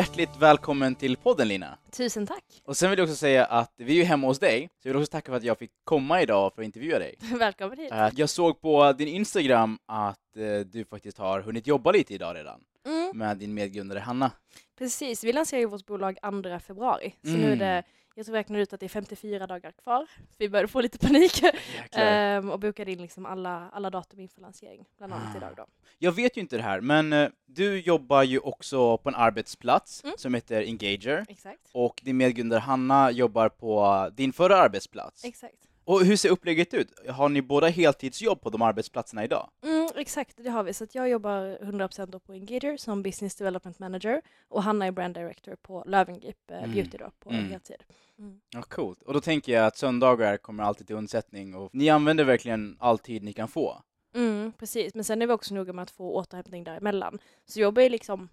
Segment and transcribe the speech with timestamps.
[0.00, 1.78] hjärtligt välkommen till podden Lina.
[1.90, 2.44] Tusen tack.
[2.64, 4.92] Och sen vill jag också säga att vi är ju hemma hos dig, så jag
[4.92, 7.14] vill också tacka för att jag fick komma idag för att intervjua dig.
[7.38, 7.92] Välkommen hit.
[7.92, 12.36] Eh, Jag såg på din Instagram att eh, du faktiskt har hunnit jobba lite idag
[12.36, 14.30] redan Mm, med din medgrundare Hanna.
[14.78, 17.14] precis, vi lanserar ju vårt bolag 2 februari.
[17.22, 17.40] Så Mm.
[17.40, 17.82] nu är det,
[18.14, 20.06] jag tror vi räknar ut att det är 54 dagar kvar.
[20.38, 21.42] Vi började få lite panik
[21.92, 25.36] ehm, och bokade in liksom alla, alla datum inför lansering, bland annat Ah.
[25.36, 25.66] idag då.
[25.98, 30.04] Jag vet ju inte det här, men eh, du jobbar ju också på en arbetsplats
[30.04, 30.14] Mm.
[30.18, 31.70] som heter Engager, Exakt.
[31.72, 35.24] och din medgrundare Hanna jobbar på din förra arbetsplats.
[35.24, 35.54] Exakt.
[35.90, 37.08] Och hur ser upplägget ut?
[37.08, 39.50] Har ni båda heltidsjobb på de arbetsplatserna idag?
[39.62, 40.72] Mm, exakt, det har vi.
[40.74, 45.14] Så jag jobbar 100% då på Engager som Business Development Manager och Hanna är Brand
[45.14, 46.72] Director på Löwengrip eh, Mm.
[46.72, 47.50] Beauty då på Mm.
[47.50, 47.82] heltid.
[48.18, 48.40] Mm.
[48.50, 49.02] Ja, coolt.
[49.02, 52.98] Och då tänker jag att söndagar kommer alltid till undsättning och ni använder verkligen all
[52.98, 53.82] tid ni kan få.
[54.14, 57.18] Mm, precis, men sen är vi också noga med att få återhämtning däremellan.
[57.46, 58.28] Så jag jobbar ju liksom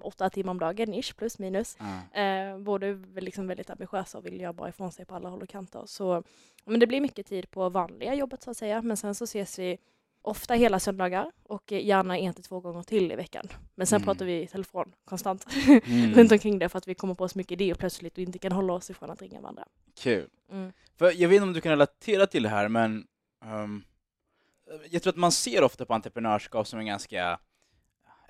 [0.00, 1.76] åtta timmar om dagen, ish, plus minus.
[2.12, 5.28] Eh, båda är väl liksom väldigt ambitiösa och vill göra bra ifrån sig på alla
[5.28, 5.82] håll och kanter.
[5.86, 6.22] Så,
[6.64, 8.82] men det blir mycket tid på vanliga jobbet så att säga.
[8.82, 9.78] Men sen så ses vi
[10.22, 13.46] ofta hela söndagar och eh, gärna en till två gånger till i veckan.
[13.74, 14.04] Men sen Mm.
[14.06, 15.46] pratar vi i telefon konstant
[15.86, 16.12] Mm.
[16.14, 18.52] runt omkring det för att vi kommer på så mycket idéer plötsligt och inte kan
[18.52, 19.64] hålla oss ifrån att ringa varandra.
[19.98, 20.28] Kul.
[20.50, 20.72] Mm.
[20.96, 23.06] För jag vet inte om du kan relatera till det här, men
[23.44, 23.82] ehm,
[24.90, 27.38] jag tror att man ser ofta på entreprenörskap som en ganska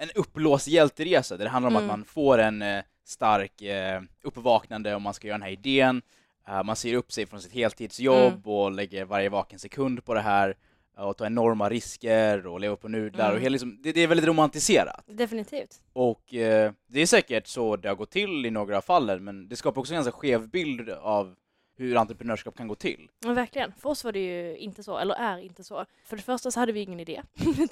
[0.02, 1.90] en uppblåst hjälteresa, där det handlar om Mm.
[1.90, 6.02] att man får en eh, stark eh, uppvaknande om man ska göra den här idén.
[6.48, 8.42] Eh, man ser upp sig från sitt heltidsjobb Mm.
[8.44, 10.56] och lägger varje vaken sekund på det här
[10.96, 13.24] och tar enorma risker och lever på nudlar.
[13.24, 13.36] Mm.
[13.36, 15.04] Och hela, liksom, det, det är väldigt romantiserat.
[15.06, 15.82] Definitivt.
[15.92, 19.48] Och eh, det är säkert så det har gått till i några av fallen, men
[19.48, 21.34] det skapar också en ganska skev bild av
[21.76, 23.08] hur entreprenörskap kan gå till.
[23.24, 23.72] Ja, verkligen.
[23.78, 25.84] För oss var det ju inte så, eller är inte så.
[26.04, 27.22] För det första så hade vi ingen idé.
[27.34, 27.68] Vi,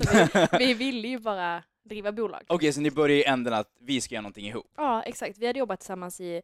[0.59, 2.43] vi ville ju bara driva bolag.
[2.47, 4.66] Okej, så ni börjar i änden att vi ska göra någonting ihop?
[4.76, 5.38] Ja, exakt.
[5.38, 6.43] Vi hade jobbat tillsammans i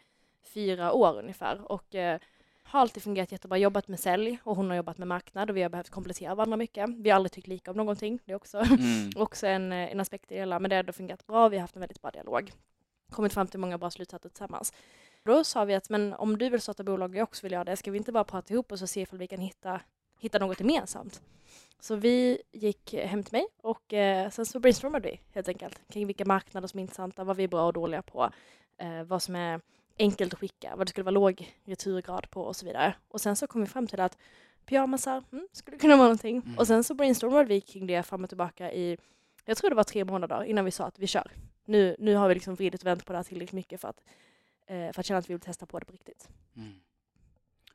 [0.55, 2.19] fyra år ungefär och eh,
[2.63, 3.59] har alltid fungerat jättebra.
[3.59, 6.57] Jobbat med sälj och hon har jobbat med marknad och vi har behövt komplettera varandra
[6.57, 6.91] mycket.
[6.99, 8.19] Vi har aldrig tyckt lika om någonting.
[8.25, 9.11] Det är också, Mm.
[9.17, 10.59] också en, eh, en aspekt i det hela.
[10.59, 11.49] Men det har ändå fungerat bra.
[11.49, 12.53] Vi har haft en väldigt bra dialog.
[13.11, 14.73] Kommit fram till många bra slutsatser tillsammans.
[15.25, 17.65] Då sa vi att men om du vill starta bolag och jag också vill göra
[17.65, 19.81] det, ska vi inte bara prata ihop oss och se ifall vi kan hitta,
[20.21, 21.23] hitta något gemensamt?
[21.81, 26.07] Så vi gick hem till mig och eh, sen så brainstormade vi helt enkelt kring
[26.07, 28.31] vilka marknader som är intressanta, vad vi är bra och dåliga på,
[28.79, 29.61] eh, vad som är
[29.99, 32.95] enkelt att skicka, vad det skulle vara låg returgrad på och så vidare.
[33.09, 34.19] Och sen så kom vi fram till att
[34.67, 36.43] pyjamasar mm, skulle kunna vara någonting.
[36.47, 36.59] Mm.
[36.59, 38.99] Och sen så brainstormade vi kring det fram och tillbaka i,
[39.45, 41.33] jag tror det var tre månader innan vi sa att vi kör.
[41.65, 44.01] Nu, nu har vi liksom vridit och vänt på det här tillräckligt mycket för att,
[44.67, 46.29] eh, för att känna att vi vill testa på det på riktigt.
[46.57, 46.81] Mm.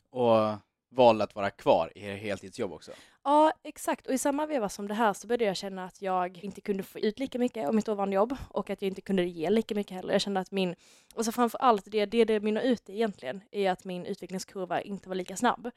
[0.09, 0.57] Och
[0.89, 2.91] valde att vara kvar i er heltidsjobb också?
[3.29, 4.07] Ja, exakt.
[4.07, 6.83] Och i samma veva som det här så började jag känna att jag inte kunde
[6.83, 9.75] få ut lika mycket av mitt dåvarande jobb och att jag inte kunde ge lika
[9.75, 10.13] mycket heller.
[10.13, 10.75] Jag kände att min,
[11.15, 14.81] och så framför allt det det, det mynnar ut i egentligen, är att min utvecklingskurva
[14.81, 15.71] inte var lika snabb.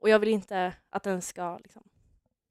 [0.00, 1.82] Och jag vill inte att den ska liksom,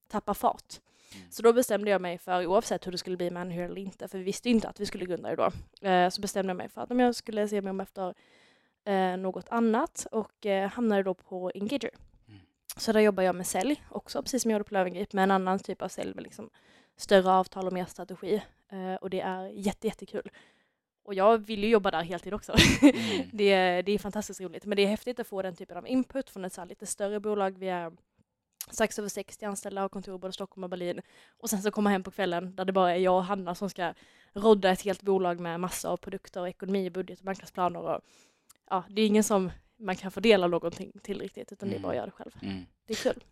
[0.08, 0.80] tappa fart.
[1.16, 1.32] Mm.
[1.32, 4.08] Så då bestämde jag mig för, oavsett hur det skulle bli med Anhur eller inte,
[4.08, 5.52] för vi visste inte att vi skulle grunda det då,
[5.88, 8.14] eh, så bestämde jag mig för att om jag skulle se mig om efter
[8.86, 11.92] eh, något annat och eh, hamnade då på Engager.
[12.78, 15.32] Så där jobbar jag med sälj också, precis som jag gjorde på Löwengrip, med en
[15.32, 16.50] annan typ av sälj med liksom
[16.98, 18.42] större avtal och mer strategi.
[18.72, 20.30] Eh, och det är jätte, jättekul.
[21.04, 22.54] Och jag vill ju jobba där heltid också.
[22.82, 22.96] Mm.
[23.34, 24.66] det, är- det är fantastiskt roligt.
[24.66, 26.86] Men det är häftigt att få den typen av input från ett så här lite
[26.86, 27.58] större bolag.
[27.58, 27.92] Vi är
[28.72, 31.02] strax över 60 anställda och kontor i både Stockholm och Berlin.
[31.38, 33.70] Och sen så komma hem på kvällen där det bara är jag och Hanna som
[33.70, 33.94] ska
[34.34, 37.80] rodda ett helt bolag med massor av produkter, ekonomi, budget och marknadsplaner.
[37.80, 38.02] Och,
[38.70, 41.82] ja, det är ingen som man kan fördela någonting till riktigt, utan det är Mm.
[41.82, 42.32] bara att göra det själv.
[42.42, 42.66] Mm.
[42.86, 43.24] Det är kul.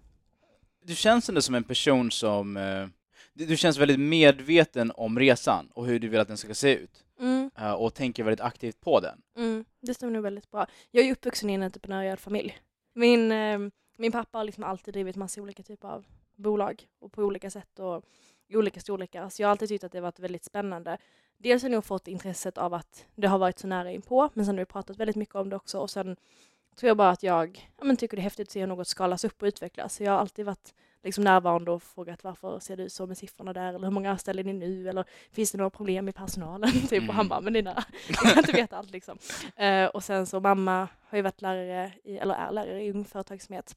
[0.83, 2.57] Du känns ändå som en person som...
[2.57, 2.87] eh,
[3.33, 6.75] du, du känns väldigt medveten om resan och hur du vill att den ska se
[6.75, 7.03] ut.
[7.19, 9.21] Mm, eh, och tänker väldigt aktivt på den.
[9.37, 10.67] mm, det stämmer nog väldigt bra.
[10.91, 12.57] Jag är uppvuxen i en entreprenöriell familj.
[12.93, 13.59] Min, eh,
[13.97, 16.05] min pappa har liksom alltid drivit massa olika typer av
[16.35, 18.03] bolag och på olika sätt och
[18.47, 19.29] i olika storlekar.
[19.29, 20.97] Så jag har alltid tyckt att det har varit väldigt spännande.
[21.37, 24.45] Dels har jag nog fått intresset av att det har varit så nära inpå, men
[24.45, 26.15] sen har vi pratat väldigt mycket om det också och sen
[26.75, 28.87] tror jag bara att jag ja, men tycker det är häftigt att se hur något
[28.87, 29.95] skalas upp och utvecklas.
[29.95, 33.17] Så jag har alltid varit liksom närvarande och frågat varför ser det ut så med
[33.17, 36.71] siffrorna där eller hur många anställda ni nu eller finns det några problem med personalen?
[36.89, 37.09] typ.
[37.09, 37.29] Och han Mm.
[37.29, 39.17] bara, men Nina, jag kan inte veta allt liksom.
[39.55, 43.05] Eh, och sen så mamma har ju varit lärare, i, eller är lärare i ung
[43.05, 43.75] företagsamhet.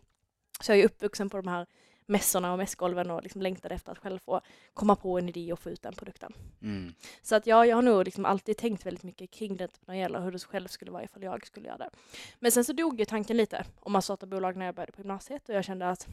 [0.60, 1.66] Så jag är uppvuxen på de här
[2.08, 4.40] mässorna och mässgolven och liksom längtade efter att själv få
[4.74, 6.32] komma på en idé och få ut den produkten.
[6.62, 6.94] Mm.
[7.22, 10.24] Så att ja, jag har nog liksom alltid tänkt väldigt mycket kring det entreprenöriella och
[10.24, 11.90] hur det själv skulle vara ifall jag skulle göra det.
[12.38, 15.00] Men sen så dog ju tanken lite om att starta bolag när jag började på
[15.00, 16.08] gymnasiet och jag kände att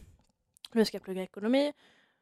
[0.71, 1.73] nu ska jag plugga ekonomi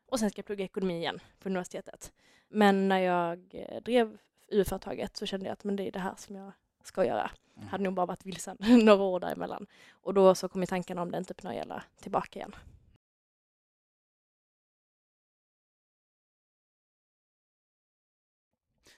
[0.05, 2.11] och sen ska jag plugga ekonomi igen på universitetet.
[2.49, 4.17] Men när jag eh, drev
[4.51, 6.51] UF-företaget så kände jag att men det är det här som jag
[6.83, 7.31] ska göra.
[7.57, 7.67] Mm.
[7.67, 9.67] Hade nog bara varit vilsen några år däremellan.
[9.91, 12.55] Och då så kom ju tanken om det entreprenöriella tillbaka igen.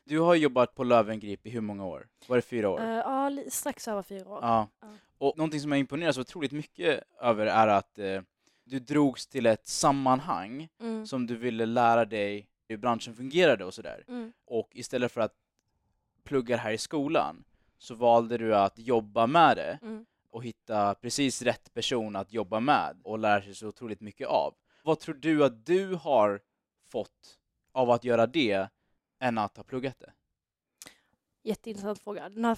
[0.08, 2.08] Du har jobbat på Lövengrip i hur många år?
[2.28, 2.80] Var det fyra år?
[2.82, 4.40] Eh, ja, strax över fyra år.
[4.42, 4.68] Ja.
[4.82, 4.88] Ja.
[5.18, 8.22] Och någonting som jag imponeras otroligt mycket över är att eh,
[8.64, 11.06] du drogs till ett sammanhang Mm.
[11.08, 14.04] som du ville lära dig hur branschen fungerade och sådär.
[14.08, 14.34] Mm.
[14.46, 15.34] Och istället för att
[16.24, 17.44] plugga här i skolan
[17.78, 20.06] så valde du att jobba med det Mm.
[20.30, 24.54] och hitta precis rätt person att jobba med och lära sig så otroligt mycket av.
[24.84, 26.40] Vad tror du att du har
[26.90, 27.40] fått
[27.72, 28.68] av att göra det
[29.20, 30.12] än att ha pluggat det?
[31.44, 32.30] Jätteintressant fråga.
[32.30, 32.58] Den här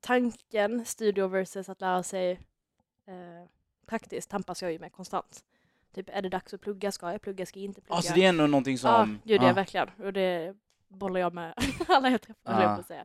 [0.00, 2.30] tanken, studio versus att lära sig
[3.06, 3.48] eh,
[3.86, 5.44] praktiskt, tampas jag ju med konstant.
[5.94, 6.92] Typ, är det dags att plugga?
[6.92, 7.46] Ska jag plugga?
[7.46, 7.96] Ska jag inte plugga?
[7.96, 8.90] Alltså det är ändå någonting som...
[8.90, 9.54] Ja, gud, det är ja.
[9.54, 9.88] verkligen.
[9.98, 10.56] Och det
[10.88, 11.54] bollar jag med
[11.88, 12.76] alla jag träffar, höll jag Ja.
[12.76, 13.04] på säga.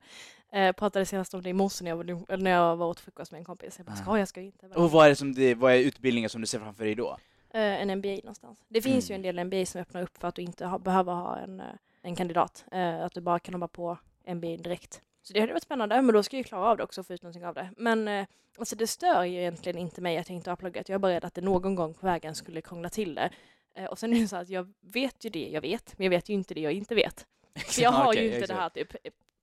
[0.51, 3.31] Eh, pratade senast om det i morse när jag var, när jag var åt frukost
[3.31, 3.77] med en kompis.
[3.77, 4.67] Jag bara, ska jag, ska jag inte?
[4.67, 7.17] Och vad är, det som det, vad är utbildningen som du ser framför dig då?
[7.49, 8.59] Eh, en MBA någonstans.
[8.67, 9.25] Det finns ju Mm.
[9.25, 11.65] en del MBA som öppnar upp för att du inte ha, behöver ha en, eh,
[12.03, 12.65] en kandidat.
[12.71, 13.97] Eh, att du bara kan hoppa på
[14.27, 15.01] MBA direkt.
[15.21, 17.07] Så det hade varit spännande, men då ska jag ju klara av det också och
[17.07, 17.69] få ut någonting av det.
[17.77, 18.25] Men eh,
[18.57, 20.89] alltså det stör ju egentligen inte mig att jag inte har pluggat.
[20.89, 23.29] Jag är bara rädd att det någon gång på vägen skulle krångla till det.
[23.75, 26.09] Eh, och sen är det så att jag vet ju det jag vet, men jag
[26.09, 27.27] vet ju inte det jag inte vet.
[27.55, 28.49] För jag har Okej, ju inte exakt.
[28.49, 28.95] det här typ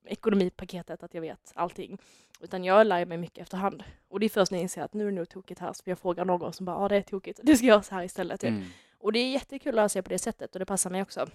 [0.04, 1.98] ekonomipaketet att jag vet allting.
[2.40, 3.82] Utan jag lär mig mycket efterhand.
[4.08, 5.82] Och det är först när jag inser att nu är det nog tokigt här, så
[5.84, 8.04] jag frågar någon som bara ja det är tokigt, det ska jag göra så här
[8.04, 8.40] istället.
[8.40, 8.50] Typ.
[8.50, 8.64] Mm.
[8.98, 11.26] Och det är jättekul att lära sig på det sättet och det passar mig också.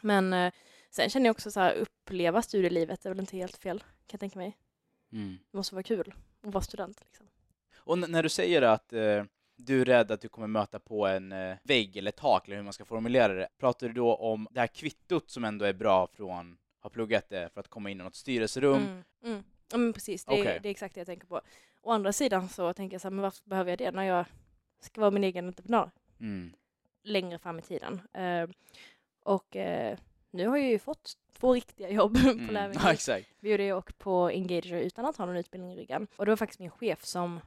[0.00, 0.52] Men
[0.94, 4.20] sen känner jag också så här, uppleva studielivet är väl inte helt fel, kan jag
[4.20, 4.56] tänka mig.
[5.12, 5.38] Mm.
[5.50, 7.00] Det måste vara kul att vara student.
[7.04, 7.26] Liksom.
[7.76, 9.24] Och när du säger att eh,
[9.56, 12.64] du är rädd att du kommer möta på en eh, vägg eller tak, eller hur
[12.64, 16.06] man ska formulera det, pratar du då om det här kvittot som ändå är bra
[16.06, 18.82] från att ha pluggat det för att komma in i något styrelserum?
[18.82, 19.44] Mm, mm.
[19.72, 20.58] Ja men precis, det, är- Okej.
[20.62, 21.40] det är exakt det jag tänker på.
[21.82, 24.24] Å andra sidan så tänker jag så här, men varför behöver jag det när jag
[24.80, 25.90] ska vara min egen entreprenör
[26.20, 26.52] Mm.
[27.02, 28.00] längre fram i tiden?
[28.12, 28.48] Eh,
[29.24, 29.98] och eh,
[30.32, 32.50] nu har jag ju fått två riktiga jobb på Mm.
[32.54, 32.82] Lävengrip.
[32.84, 33.40] Ja, exakt.
[33.40, 36.06] BUD och på Engager utan att ha någon utbildning i ryggen.
[36.16, 37.40] Och det var faktiskt min chef som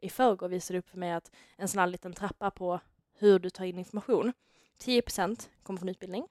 [0.00, 2.80] i förrgår visade upp för mig att en sån här liten trappa på
[3.18, 4.32] hur du tar in information.
[4.82, 6.26] 10% kommer från utbildning,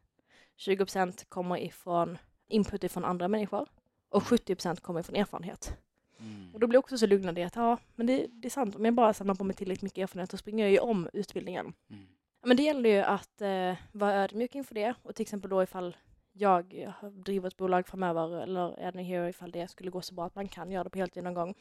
[0.57, 2.17] 20% kommer ifrån
[2.47, 3.67] input ifrån andra människor
[4.09, 5.77] och 70% kommer ifrån erfarenhet.
[6.19, 6.53] Mm.
[6.53, 8.75] Och då blir jag också så lugnad i att ja, men det, det är sant,
[8.75, 11.73] om jag bara samlar på mig tillräckligt mycket erfarenhet så springer jag ju om utbildningen.
[11.89, 12.07] Mm.
[12.41, 15.97] Men det gäller ju att eh, vara ödmjuk inför det och till exempel då ifall
[16.33, 20.35] jag driver ett bolag framöver eller är här ifall det skulle gå så bra att
[20.35, 21.55] man kan göra det på heltid någon gång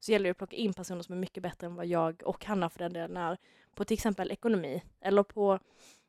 [0.00, 2.44] så gäller det att plocka in personer som är mycket bättre än vad jag och
[2.44, 3.38] Hanna för den delen är
[3.74, 5.58] på till exempel ekonomi eller på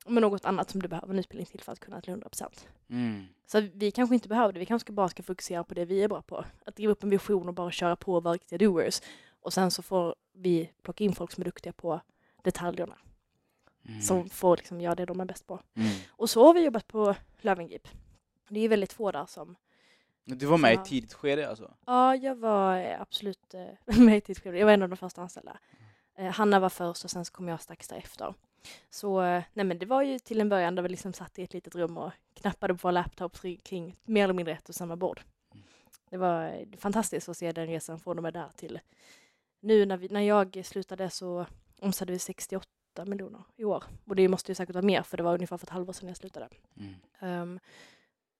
[0.05, 2.67] men något annat som du behöver en utbildning till för att kunna till 100%.
[2.89, 3.25] Mm.
[3.45, 6.07] Så vi kanske inte behöver det, vi kanske bara ska fokusera på det vi är
[6.07, 6.45] bra på.
[6.65, 9.01] Att driva upp en vision och bara köra på och vara riktiga doers.
[9.41, 12.01] Och sen så får vi plocka in folk som är duktiga på
[12.43, 12.95] detaljerna
[13.87, 14.01] Mm.
[14.01, 15.59] som får liksom göra det de är bäst på.
[15.75, 15.89] Mm.
[16.09, 17.87] Och så har vi jobbat på Lövengrip.
[18.49, 19.55] Det är väldigt få där som...
[20.25, 21.73] Du var med i ett tidigt skede alltså?
[21.85, 24.59] Ja, jag var eh, absolut eh, med i tidsskriften.
[24.59, 25.57] Jag var en av de första anställda.
[26.17, 28.33] Eh, Hanna var först och sen så kom jag strax därefter.
[28.89, 29.21] Så
[29.53, 31.75] nej men det var ju till en början där vi liksom satt i ett litet
[31.75, 35.21] rum och knappade på våra laptops kring- mer eller mindre ett och samma bord.
[36.09, 38.79] Det var fantastiskt att se den resan från och med där till
[39.59, 41.45] nu när, vi, när jag slutade så
[41.79, 42.67] omsatte vi 68
[43.05, 43.83] miljoner i år.
[44.05, 46.07] Och det måste ju säkert vara mer för det var ungefär för ett halvår sedan
[46.07, 46.49] jag slutade.
[46.77, 46.93] Mm.
[47.19, 47.59] Ehm,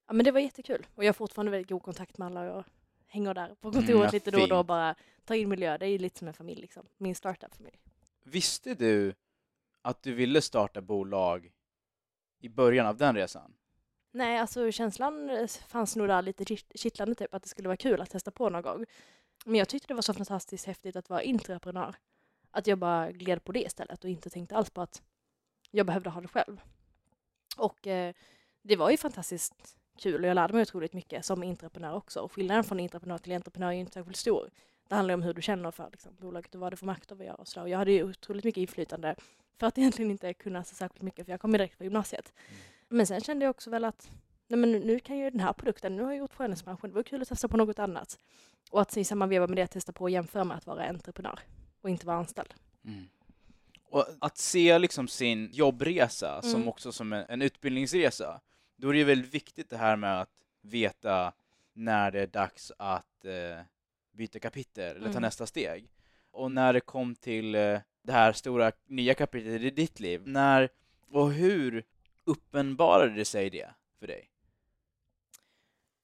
[0.06, 0.86] ja, men det var jättekul.
[0.94, 2.44] Och jag har fortfarande väldigt god kontakt med alla.
[2.44, 2.64] Jag
[3.06, 4.94] hänger där på kontoret Mm, ja, lite då och då och bara
[5.24, 5.78] tar in miljö.
[5.78, 6.86] Det är ju lite som en familj liksom.
[6.96, 7.78] Min startup-familj.
[8.24, 9.14] Visste du
[9.82, 11.52] att du ville starta bolag
[12.40, 13.54] i början av den resan?
[14.12, 17.76] Nej, alltså känslan eh, fanns nog där lite kitt- kittlande typ att det skulle vara
[17.76, 18.84] kul att testa på någon gång.
[19.44, 21.94] Men jag tyckte det var så fantastiskt häftigt att vara entreprenör.
[22.50, 25.02] Att jag bara gled på det istället och inte tänkte alls på att
[25.70, 26.60] jag behövde ha det själv.
[27.56, 28.14] Och eh,
[28.62, 32.20] det var ju fantastiskt kul och jag lärde mig otroligt mycket som entreprenör också.
[32.20, 34.50] Och skillnaden från entreprenör till entreprenör är ju inte särskilt stor.
[34.88, 37.12] Det handlar ju om hur du känner för liksom, bolaget och vad du får makt
[37.12, 37.60] över att och så.
[37.62, 39.14] Och jag hade ju otroligt mycket inflytande
[39.58, 42.32] för att egentligen inte kunna så särskilt mycket för jag kom direkt från gymnasiet.
[42.88, 44.10] Men sen kände jag också väl att
[44.48, 47.02] nej men nu kan ju den här produkten, nu har jag gjort skönhetsbranschen, det var
[47.02, 48.18] kul att testa på något annat.
[48.70, 51.40] Och att i samma veva med det testa på och jämföra med att vara entreprenör
[51.86, 52.54] och inte vara anställd.
[52.84, 53.08] Mm.
[53.84, 56.68] Och att se liksom sin jobbresa som Mm.
[56.68, 58.40] också som en, en utbildningsresa,
[58.76, 61.32] då är det väldigt viktigt det här med att veta
[61.72, 63.60] när det är dags att eh,
[64.12, 65.22] byta kapitel eller ta Mm.
[65.22, 65.90] nästa steg.
[66.30, 70.68] Och när det kom till eh, det här stora nya kapitlet i ditt liv, när
[71.10, 71.84] och hur
[72.24, 74.30] uppenbarade det sig det för dig?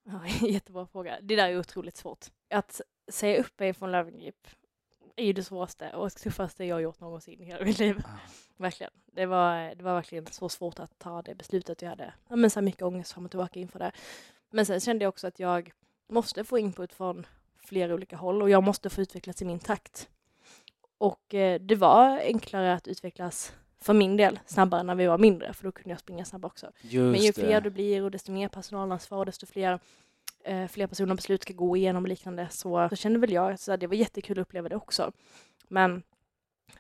[0.05, 1.19] Ja, jättebra fråga.
[1.23, 2.27] Det där är otroligt svårt.
[2.51, 4.49] Att säga upp mig från Löwengrip
[5.16, 8.02] är ju det svåraste och tuffaste jag gjort någonsin i hela mitt liv.
[8.04, 8.19] Ah.
[8.57, 8.92] verkligen.
[9.07, 11.83] Det var, det var verkligen så svårt att ta det beslutet.
[11.83, 13.92] Jag hade ja, men så mycket ångest fram och tillbaka inför det.
[14.50, 15.73] Men sen kände jag också att jag
[16.09, 17.26] måste få input från
[17.57, 20.09] flera olika håll och jag måste få utvecklas i min takt.
[20.99, 25.52] Och eh, det var enklare att utvecklas för min del snabbare när vi var mindre
[25.52, 26.73] för då kunde jag springa snabbare också.
[26.81, 27.33] Just Men ju det.
[27.33, 29.81] fler du blir och desto mer personalansvar och desto fler,
[30.45, 33.81] eh, fler personer beslut ska gå igenom och liknande så, så kände väl jag att
[33.81, 35.13] det var jättekul att uppleva det också.
[35.69, 36.03] Men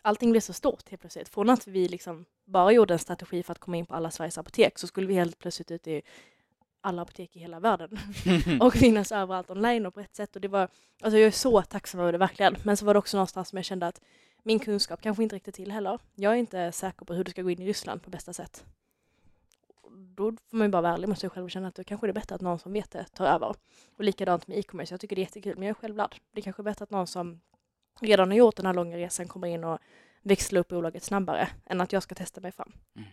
[0.02, 1.28] allting blev så stort helt plötsligt.
[1.28, 4.38] Från att vi liksom bara gjorde en strategi för att komma in på alla Sveriges
[4.38, 6.02] apotek så skulle vi helt plötsligt ut i
[6.80, 7.98] alla apotek i hela världen
[8.60, 10.36] och finnas överallt online och på ett sätt.
[10.36, 10.68] Och det var,
[11.02, 12.56] alltså jag är så tacksam över det verkligen.
[12.62, 14.00] Men så var det också någonstans som jag kände att
[14.42, 15.98] min kunskap kanske inte riktigt till heller.
[16.14, 18.64] Jag är inte säker på hur det ska gå in i Ryssland på bästa sätt.
[19.94, 22.06] Då får man ju bara vara ärlig mot sig själv och känna att då kanske
[22.06, 23.54] det är bättre att någon som vet det tar över.
[23.96, 24.92] Och likadant med e-commerce.
[24.92, 26.16] Jag tycker det är jättekul, men jag är självlärd.
[26.32, 27.40] Det är kanske bättre att någon som
[28.00, 29.78] redan har gjort den här långa resan kommer in och
[30.22, 32.72] växlar upp bolaget snabbare än att jag ska testa mig fram.
[32.96, 33.08] Mm.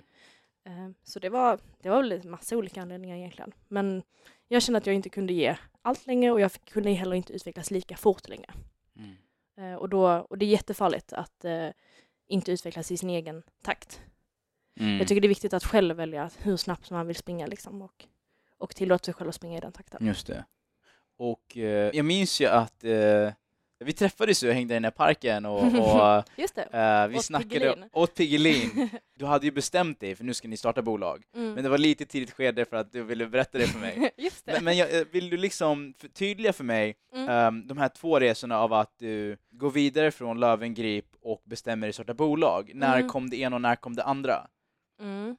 [0.65, 3.51] Eh, Så det var, det var väl en massa olika anledningar egentligen.
[3.67, 4.03] Men
[4.47, 7.71] jag kände att jag inte kunde ge allt längre och jag kunde heller inte utvecklas
[7.71, 8.53] lika fort längre.
[8.95, 9.15] Mm.
[9.57, 11.67] Eh, Och, då, och det är jättefarligt att eh,
[12.27, 14.01] inte utvecklas i sin egen takt.
[14.79, 14.97] Mm.
[14.97, 18.05] Jag tycker det är viktigt att själv välja hur snabbt man vill springa liksom, och,
[18.57, 20.05] och tillåta sig själv att springa i den takten.
[20.07, 20.45] Just det.
[21.17, 23.31] Och eh, jag minns ju att eh,
[23.85, 26.73] vi träffades och hängde i den här parken och, och det.
[26.73, 27.89] eh, vi Åt snackade Piggelin.
[27.93, 28.89] åt Piggelin.
[29.19, 31.23] Du hade ju bestämt dig för nu ska ni starta bolag.
[31.35, 31.53] Mm.
[31.53, 34.11] Men det var lite tidigt skede för att du ville berätta det för mig.
[34.17, 34.51] Just det.
[34.53, 37.29] Men, men jag, eh, vill du liksom förtydliga för mig Mm.
[37.29, 41.93] ehm, de här två resorna av att du går vidare från Lövengrip och bestämmer dig
[41.93, 42.71] starta bolag.
[42.75, 43.09] När Mm.
[43.09, 44.47] kom det ena och när kom det andra?
[44.99, 45.37] Mm.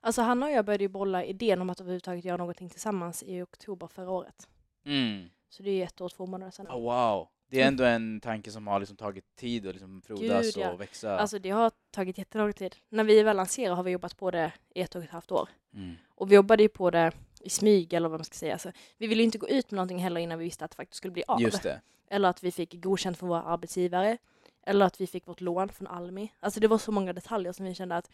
[0.00, 3.42] Alltså Hanna och jag började ju bolla idén om att överhuvudtaget göra någonting tillsammans i
[3.42, 4.48] oktober förra året.
[4.84, 5.28] Mm.
[5.48, 6.66] Så det är ju ett år och två månader sedan.
[6.66, 7.28] Oh, wow.
[7.50, 10.42] Det är ändå en tanke som har liksom tagit tid att liksom frodas Mm.
[10.42, 10.72] Gud, ja.
[10.72, 11.18] och växa.
[11.18, 12.76] Alltså det har tagit jättelång tid.
[12.88, 15.48] När vi väl lanserade har vi jobbat på det i ett och ett halvt år.
[15.74, 15.94] Mm.
[16.08, 18.58] Och vi jobbade ju på det i smyg eller vad man ska säga.
[18.58, 20.76] Så vi ville ju inte gå ut med någonting heller innan vi visste att det
[20.76, 21.42] faktiskt skulle bli av.
[21.42, 21.80] Just det.
[22.10, 24.18] Eller att vi fick godkänt från våra arbetsgivare.
[24.66, 26.32] Eller att vi fick vårt lån från Almi.
[26.40, 28.10] Alltså det var så många detaljer som vi kände att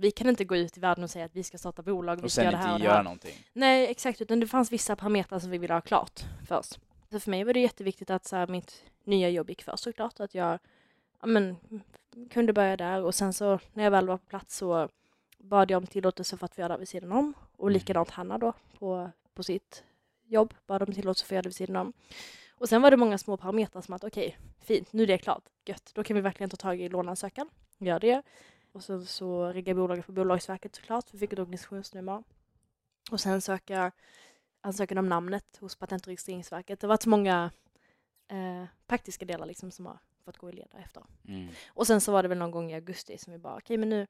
[0.00, 2.26] vi kan inte gå ut i världen och säga att vi ska starta bolag, vi
[2.26, 3.02] Och ska sen göra det här och det här.
[3.02, 3.34] någonting.
[3.52, 4.20] Nej, exakt.
[4.20, 6.78] Utan det fanns vissa parametrar som vi ville ha klart först.
[7.10, 10.20] Så för mig var det jätteviktigt att så här, mitt nya jobb gick först såklart.
[10.20, 10.58] Att jag
[11.20, 11.56] ja, men,
[12.30, 13.02] kunde börja där.
[13.02, 14.88] Och sen så när jag väl var på plats så
[15.38, 17.34] bad jag om tillåtelse för att få göra det vid sidan om.
[17.56, 17.72] Och Mm.
[17.72, 19.84] likadant Hanna då på, på sitt
[20.26, 21.92] jobb bad om tillåtelse för att göra det vid sidan om.
[22.50, 25.42] Och sen var det många små parametrar som att okej, fint, nu är det klart,
[25.64, 25.90] gött.
[25.94, 28.22] Då kan vi verkligen ta tag i låneansökan, gör det.
[28.72, 32.22] Och så, så riggar bolaget på Bolagsverket såklart, vi fick ett organisationsnummer.
[33.10, 33.92] Och sen söka
[34.60, 36.80] ansökan om namnet hos Patent och registreringsverket.
[36.80, 37.50] Det har varit så många
[38.28, 41.02] eh, praktiska delar liksom som har fått gå i led efter.
[41.28, 41.48] Mm.
[41.68, 43.88] Och sen så var det väl någon gång i augusti som vi bara, okej men
[43.88, 44.06] nu,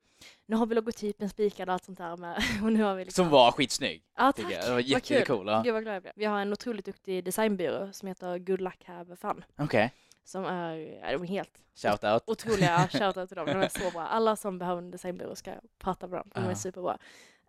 [0.47, 2.43] nu har vi logotypen spikad och allt sånt där med.
[2.63, 3.25] Och nu har vi liksom...
[3.25, 4.53] Som var skitsnygg, Ja, tack.
[4.53, 4.65] jag.
[4.65, 5.47] Det var jättecool.
[5.47, 5.63] Ja.
[5.65, 6.15] Gud vad glad jag blev.
[6.17, 9.45] Vi har en otroligt duktig designbyrå som heter Good Luck Have Fun.
[9.57, 9.93] Okej,
[10.29, 12.23] Som är, är de helt shout out.
[12.27, 12.89] otroliga.
[12.93, 13.47] Shoutout till dem.
[13.47, 14.03] De är så bra.
[14.03, 16.31] Alla som behöver en designbyrå ska prata med dem.
[16.35, 16.55] De är Ja.
[16.57, 16.99] superbra.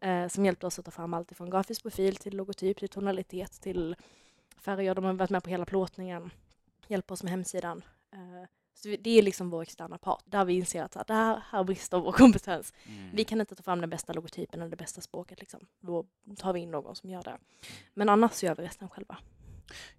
[0.01, 3.61] Eh, som hjälpte oss att ta fram allt ifrån grafisk profil till logotyp, till tonalitet,
[3.61, 3.95] till
[4.57, 4.95] färger.
[4.95, 6.31] De har varit med på hela plåtningen.
[6.87, 7.81] Hjälper oss med hemsidan.
[8.13, 10.23] Eh, så det är liksom vår externa part.
[10.25, 12.73] Där vi inser att det här, här brister vår kompetens.
[12.85, 13.09] Mm.
[13.13, 15.39] Vi kan inte ta fram den bästa logotypen eller det bästa språket.
[15.39, 15.59] Liksom.
[15.79, 16.05] Då
[16.37, 17.37] tar vi in någon som gör det.
[17.93, 19.17] Men annars så gör vi resten själva.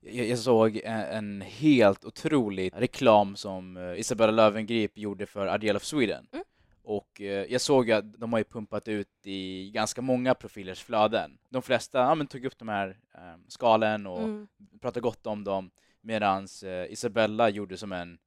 [0.01, 5.77] Jag, jag såg en, en helt otrolig reklam som eh, Isabella Löwengrip gjorde för Ideal
[5.77, 6.27] of Sweden.
[6.33, 6.45] Mm.
[6.83, 11.39] Och eh, jag såg att de har ju pumpat ut i ganska många profilers flöden.
[11.49, 14.49] De flesta ja, men, tog upp de här eh, skalen och Mm.
[14.81, 18.19] pratade gott om dem medan eh, Isabella gjorde som en,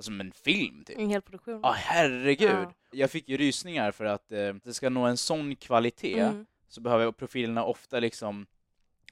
[0.00, 0.98] som en film typ.
[0.98, 1.60] En hel produktion.
[1.62, 2.50] Ja, herregud!
[2.50, 2.72] Ja.
[2.92, 6.46] Jag fick ju rysningar för att eh, det ska nå en sån kvalitet Mm.
[6.68, 8.46] så behöver profilerna ofta liksom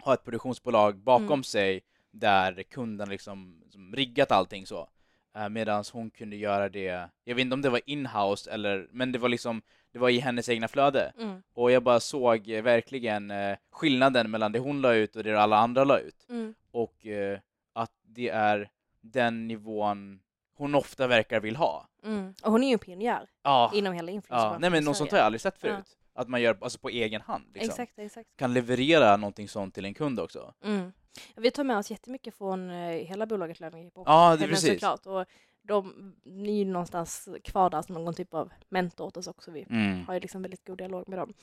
[0.02, 1.44] ha ett produktionsbolag bakom Mm.
[1.44, 4.88] sig där kunden liksom som riggat allting så.
[5.36, 9.12] Uh, Medan hon kunde göra det, jag vet inte om det var inhouse eller, men
[9.12, 9.62] det var liksom,
[9.92, 11.12] det var i hennes egna flöde.
[11.18, 11.42] Mm.
[11.54, 15.40] Och jag bara såg eh, verkligen eh, skillnaden mellan det hon la ut och det
[15.40, 16.26] alla andra la ut.
[16.28, 16.54] Mm.
[16.70, 17.38] Och eh,
[17.72, 20.20] att det är den nivån
[20.56, 21.88] hon ofta verkar vill ha.
[22.04, 22.34] Mm.
[22.42, 24.14] Och hon är ju en pionjär Ja, inom hela ja.
[24.14, 25.82] influencerbranschen nej men i något sånt har jag aldrig sett Ja.
[26.18, 27.44] Att man gör alltså på egen hand.
[27.54, 27.70] Liksom.
[27.70, 28.28] Exakt, exakt.
[28.36, 30.54] Kan leverera någonting sånt till en kund också.
[30.64, 30.92] Mm.
[31.36, 34.10] Vi tar med oss jättemycket från eh, hela bolaget Löwengrip också.
[34.12, 34.70] Ja, det är precis.
[34.70, 35.06] Såklart.
[35.06, 35.24] Och
[35.62, 39.50] de är ju någonstans kvar där som någon typ av mentor åt oss också.
[39.50, 40.04] Vi Mm.
[40.06, 41.34] har ju liksom väldigt god dialog med dem.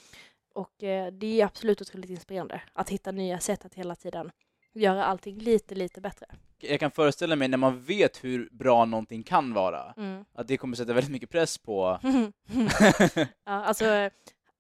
[0.53, 4.32] Och eh, det är absolut otroligt inspirerande att hitta nya sätt att hela tiden
[4.74, 6.25] göra allting lite, lite bättre.
[6.58, 10.25] Jag kan föreställa mig när man vet hur bra någonting kan vara, Mm.
[10.34, 12.00] att det kommer sätta väldigt mycket press på...
[13.46, 14.10] ja, alltså,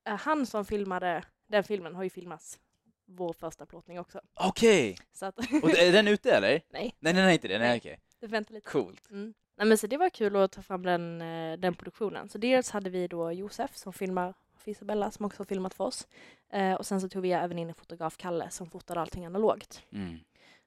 [0.05, 2.59] han som filmade den filmen har ju filmats
[3.05, 4.21] vår första plåtning också.
[4.33, 4.97] Okej!
[5.21, 6.61] Att, Och är den ute eller?
[6.69, 7.59] nej, Nej, den är inte det.
[7.59, 7.99] Nej, okej.
[8.19, 8.69] det väntar lite.
[8.69, 9.11] Coolt.
[9.11, 9.33] Mm.
[9.57, 12.29] Nej, men så det var kul att ta fram den, eh, den produktionen.
[12.29, 15.83] Så dels hade vi då Josef som filmar för Isabella som också har filmat för
[15.83, 16.07] oss.
[16.49, 19.81] Eh, och sen så tog vi även in en fotograf, Kalle, som fotade allting analogt.
[19.91, 20.19] Mm.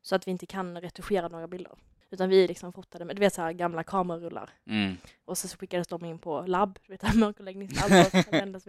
[0.02, 1.73] Så att vi inte kan retuschera några bilder.
[2.11, 4.50] Utan vi liksom fotade med, du vet så här gamla kamerarullar.
[4.67, 4.97] Mm.
[5.25, 7.91] Och så skickades de in på labb, du vet mörkerläggningslabb.
[8.31, 8.67] vändas.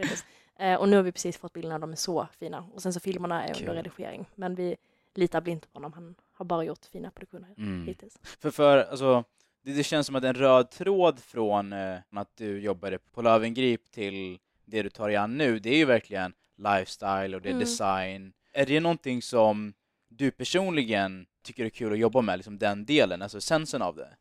[0.60, 2.70] Eh, och nu har vi precis fått bilderna, de är så fina.
[2.74, 4.26] Och sen så filmerna är under redigering.
[4.36, 4.76] Men vi
[5.16, 7.88] litar blint på honom, han har bara gjort fina produktioner Mm.
[7.88, 8.20] hittills.
[8.40, 9.24] För, för alltså,
[9.64, 13.92] det, det känns som att en röd tråd från eh, att du jobbade på Lövengrip
[13.92, 17.60] till det du tar igen nu, det är ju verkligen lifestyle och det är Mm.
[17.60, 18.34] design.
[18.54, 19.74] Är det någonting som
[20.08, 24.16] du personligen tycker är kul att jobba med, liksom den delen, alltså essensen av det?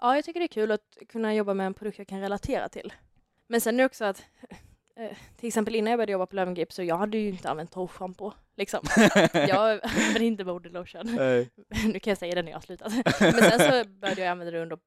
[0.00, 2.68] Ja, jag tycker det är kul att kunna jobba med en produkt jag kan relatera
[2.68, 2.92] till.
[3.46, 4.22] Men sen är det också att,
[4.98, 7.72] eh, till exempel innan jag började jobba på Löwengrip så jag hade ju inte använt
[7.72, 8.32] torrschampo.
[8.56, 8.80] Liksom.
[9.32, 11.02] Jag använder inte body lotion.
[11.16, 11.50] Nej.
[11.86, 12.92] nu kan jag säga det när jag har slutat.
[13.20, 14.78] Men sen så började jag använda det under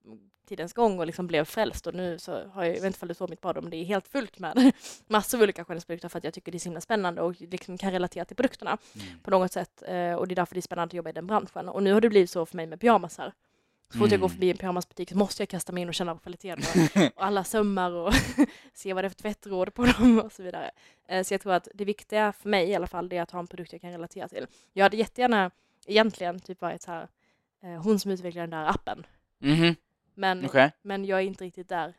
[0.47, 3.07] tidens gång och liksom blev frälst och nu så har jag, jag vet inte om
[3.07, 4.71] du såg mitt bad, men det är helt fullt med
[5.07, 7.77] massor av olika skönhetsprodukter för att jag tycker det är så himla spännande och liksom
[7.77, 9.19] kan relatera till produkterna Mm.
[9.23, 9.83] på något sätt.
[9.87, 11.69] Eh, Och det är därför det är spännande att jobba i den branschen.
[11.69, 13.33] Och nu har det blivit så för mig med pyjamasar.
[13.91, 14.35] Så fort jag går Mm.
[14.35, 16.63] förbi en pyjamasbutik så måste jag kasta mig in och känna på kvaliteten
[16.95, 18.13] och, och alla sömmar och
[18.73, 20.71] se vad det är för tvättråd på dem och så vidare.
[21.07, 23.39] Eh, Så jag tror att det viktiga för mig i alla fall är att ha
[23.39, 24.47] en produkt jag kan relatera till.
[24.73, 25.51] Jag hade jättegärna
[25.87, 27.07] egentligen typ varit så här,
[27.63, 29.05] eh, hon som utvecklar den där appen.
[29.39, 29.75] Mhm,
[30.13, 30.71] Men, okej.
[30.81, 31.93] men jag är inte riktigt där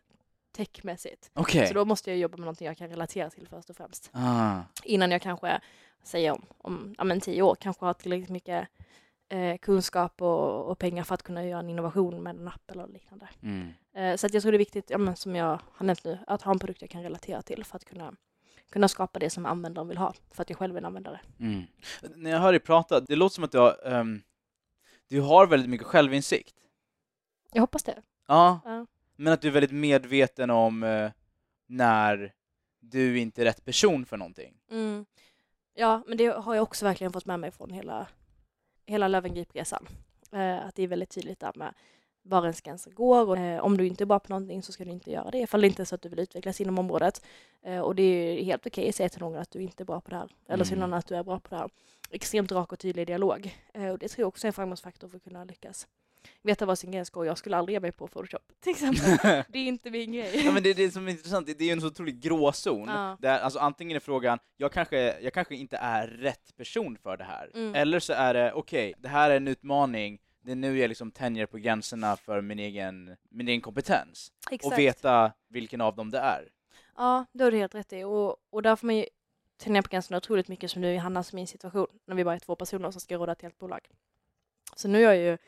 [0.56, 1.30] techmässigt.
[1.34, 1.66] Okej.
[1.66, 4.10] Så då måste jag jobba med någonting jag kan relatera till först och främst.
[4.12, 4.60] Ah.
[4.84, 5.60] Innan jag kanske,
[6.02, 8.68] säger om, om ja, men tio år, kanske har tillräckligt mycket
[9.32, 12.86] eh, kunskap och, och pengar för att kunna göra en innovation med en app eller
[12.86, 13.28] liknande.
[13.42, 13.68] Mm.
[13.94, 16.18] Eh, så att jag tror det är viktigt, ja, men som jag har nämnt nu,
[16.26, 18.14] att ha en produkt jag kan relatera till för att kunna,
[18.70, 21.20] kunna skapa det som användaren vill ha, för att jag själv är en användare.
[21.40, 21.62] Mm.
[22.14, 24.22] När jag hör dig prata, det låter som att du har, ehm,
[25.08, 26.54] du har väldigt mycket självinsikt.
[27.52, 28.02] Jag hoppas det.
[28.28, 28.86] Ja, Ja.
[29.16, 31.10] men att du är väldigt medveten om eh,
[31.66, 32.32] när
[32.80, 34.54] du inte är rätt person för någonting.
[34.70, 35.04] Mm.
[35.74, 38.06] Ja, men det har jag också verkligen fått med mig från hela,
[38.86, 39.88] hela Löwengripresan.
[40.32, 41.74] Eh, att det är väldigt tydligt där med
[42.22, 44.84] var ens gränser går och eh, om du inte är bra på någonting så ska
[44.84, 47.24] du inte göra det ifall det inte är så att du vill utvecklas inom området.
[47.62, 50.00] Eh, och det är helt okej att säga till någon att du inte är bra
[50.00, 50.90] på det här eller till Mm.
[50.90, 51.70] någon att du är bra på det här.
[52.10, 53.56] Extremt rak och tydlig dialog.
[53.74, 55.86] Eh, och det tror jag också är en framgångsfaktor för att kunna lyckas.
[56.42, 57.26] Veta vad sin gräns går.
[57.26, 59.18] Jag skulle aldrig ge mig på Photoshop till exempel.
[59.48, 60.42] det är inte min grej.
[60.44, 62.88] ja, men det, det som är intressant, det är ju en så otrolig gråzon.
[62.88, 63.16] Ja.
[63.20, 67.24] Där, alltså, antingen är frågan, jag kanske, jag kanske inte är rätt person för det
[67.24, 67.50] här.
[67.54, 67.74] Mm.
[67.74, 71.10] Eller så är det, okej, det här är en utmaning, det är nu jag liksom
[71.10, 74.32] tänjer på gränserna för min egen, min egen kompetens.
[74.50, 74.72] Exakt.
[74.72, 76.48] Och veta vilken av dem det är.
[76.96, 78.04] Ja, det har du helt rätt i.
[78.04, 79.06] Och, och där får man ju
[79.56, 82.34] tänja på gränserna otroligt mycket som nu i Hannas och min situation, när vi bara
[82.34, 83.80] är två personer som ska råda ett helt bolag.
[84.76, 85.38] Så nu gör jag ju,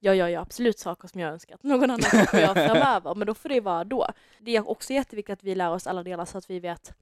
[0.00, 3.34] jag gör ju absolut saker som jag önskar att någon annan gör framöver, men då
[3.34, 4.06] får det vara då.
[4.38, 6.94] Det är också jätteviktigt att vi lär oss alla delar så att vi vet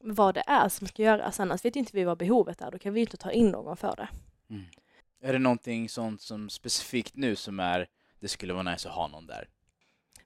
[0.00, 2.92] vad det är som ska göras, annars vet inte vi vad behovet är, då kan
[2.92, 4.08] vi inte ta in någon för det.
[5.20, 7.88] Är det någonting sånt som specifikt nu som är,
[8.20, 9.48] det skulle vara nice att ha någon där?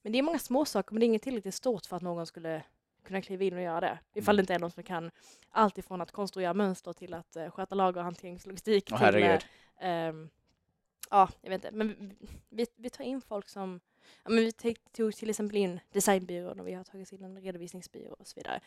[0.03, 2.27] Men det är många små saker, men det är inget tillräckligt stort för att någon
[2.27, 2.63] skulle
[3.05, 3.99] kunna kliva in och göra det.
[4.15, 5.11] Ifall det inte är någon som kan
[5.51, 8.89] allt ifrån att konstruera mönster till att uh, sköta lager och hanteringslogistik.
[8.93, 9.41] Åh till, eh,
[9.81, 10.29] herregud.
[11.11, 11.77] Ja, jag vet inte.
[11.77, 12.17] Men
[12.49, 13.81] vi, vi, tar in folk som...
[14.25, 14.53] Ja, men vi
[14.93, 18.61] tog, till exempel in designbyrån och vi har tagit in en redovisningsbyrå och så vidare.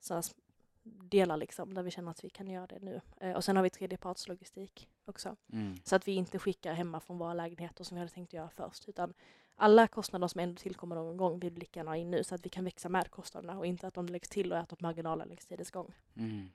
[0.00, 0.34] Sådana s-
[0.82, 3.00] delar liksom, där vi känner att vi kan göra det nu.
[3.20, 5.36] Eh, och sen har vi tredjepartslogistik också.
[5.52, 5.76] Mm.
[5.84, 8.88] Så att vi inte skickar hemma från våra lägenheter som vi hade tänkt göra först.
[8.88, 9.14] Utan
[9.56, 12.64] alla kostnader som ändå tillkommer någon gång vill ha in nu så att vi kan
[12.64, 15.70] växa med kostnaderna och inte att de läggs till och äter upp marginalen längs tidens
[15.70, 15.94] gång.
[16.16, 16.48] Mm.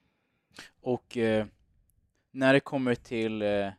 [0.81, 1.45] Och eh,
[2.31, 3.69] när det kommer till eh,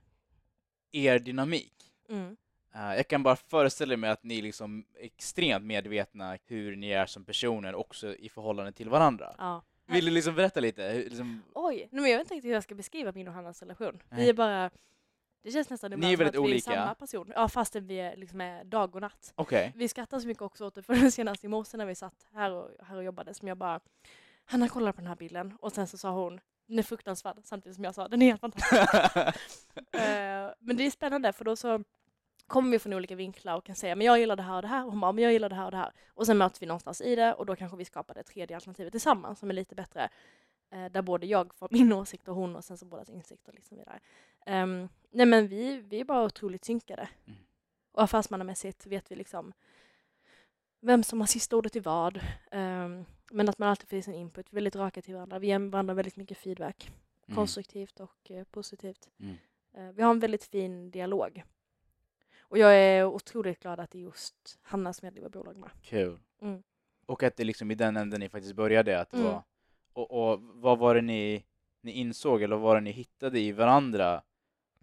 [0.93, 1.73] er dynamik,
[2.09, 2.37] Mm.
[2.75, 7.07] eh, jag kan bara föreställa mig att ni liksom är extremt medvetna hur ni är
[7.07, 9.35] som personer också i förhållande till varandra.
[9.39, 9.63] Ja.
[9.87, 10.95] Vill du liksom berätta lite?
[10.95, 13.63] Liksom, Oj, nej, men jag vet inte riktigt hur jag ska beskriva min och Hannas
[13.63, 14.03] relation.
[14.11, 14.29] Vi Nej.
[14.29, 14.71] är bara...
[15.43, 16.71] Det känns nästan Ni ibland är som väldigt att vi är olika.
[16.71, 17.33] samma person.
[17.35, 19.33] Ja, fastän vi är, liksom är dag och natt.
[19.35, 19.73] Okej.
[19.77, 22.27] Vi skrattar så mycket också åt det, för den senaste i morse när vi satt
[22.35, 23.81] här och, här och jobbade, som jag bara
[24.45, 27.77] Hanna kolla på den här bilden och sen så sa hon den är fruktansvärd samtidigt
[27.77, 28.83] som jag sa den är helt fantastisk.
[29.93, 31.85] Eh, men det är spännande för då så
[32.47, 34.69] kommer vi från olika vinklar och kan säga men jag gillar det här och det
[34.69, 35.93] här och hon bara men jag gillar det här och det här.
[36.09, 38.93] Och sen möts vi någonstans i det och då kanske vi skapar det tredje alternativet
[38.93, 40.09] tillsammans som är lite bättre.
[40.71, 43.53] Eh, där både jag får min åsikt och hon och sen så bådas insikter.
[43.53, 44.01] Liksom vidare.
[44.47, 47.09] Um, nej men vi, vi är bara otroligt synkade.
[47.27, 47.39] Mm.
[47.93, 49.53] Och affärsmannamässigt vet vi liksom
[50.81, 52.21] vem som har sista ordet i vad.
[52.51, 54.53] Um, men att man alltid får sin input.
[54.53, 55.39] Väldigt raka till varandra.
[55.39, 56.91] Vi ger varandra väldigt mycket feedback.
[57.27, 57.37] Mm.
[57.37, 59.09] Konstruktivt och eh, positivt.
[59.21, 59.37] Mm.
[59.75, 61.43] Eh, vi har en väldigt fin dialog.
[62.41, 65.71] Och jag är otroligt glad att det är just Hanna som jag driver bolag med.
[65.83, 66.19] Kul.
[66.41, 66.63] Mm.
[67.07, 69.29] Och att det liksom i den änden ni faktiskt började, att det Mm.
[69.33, 69.43] var,
[69.93, 71.45] och, och vad var det ni,
[71.81, 74.23] ni insåg, eller vad var det ni hittade i varandra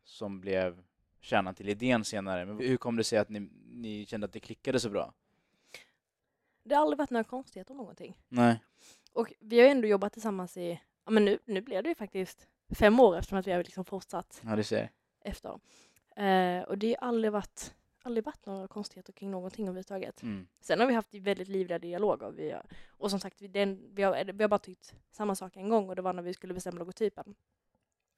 [0.04, 0.84] som blev
[1.20, 2.46] kärnan till idén senare?
[2.46, 5.14] Men hur kom det sig att ni, ni kände att det klickade så bra?
[6.64, 8.18] Det har aldrig varit några konstigheter om någonting.
[8.30, 8.60] Nej.
[9.14, 11.96] Och vi har ju ändå jobbat tillsammans i, ja men nu, nu blev det ju
[11.96, 14.90] faktiskt fem år eftersom att vi har liksom fortsatt Ja, du ser.
[15.22, 15.60] efter.
[16.16, 17.74] Eh, och det har aldrig varit,
[18.04, 20.22] aldrig varit några konstigheter kring någonting överhuvudtaget.
[20.22, 20.48] Mm.
[20.62, 22.32] Sen har vi haft väldigt livliga dialoger.
[22.32, 25.56] Vi har, och som sagt, vi, den, vi, har, vi har bara tyckt samma sak
[25.58, 27.36] en gång och det var när vi skulle bestämma logotypen.